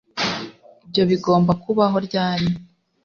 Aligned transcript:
ibyo 0.85 1.03
bigomba 1.09 1.51
kubaho 1.63 1.97
ryari 2.07 2.47